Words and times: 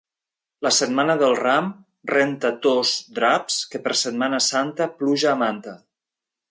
La 0.67 0.69
Setmana 0.77 1.15
del 1.23 1.35
Ram 1.41 1.67
renta 2.13 2.53
tos 2.65 2.95
draps, 3.21 3.61
que 3.75 3.83
per 3.87 3.97
Setmana 4.03 4.43
Santa, 4.51 4.93
pluja 5.03 5.35
a 5.37 5.41
manta. 5.47 5.81